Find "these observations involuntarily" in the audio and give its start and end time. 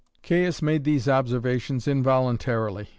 0.83-2.89